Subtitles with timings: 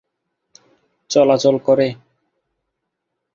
[1.09, 1.87] চলাচল করে।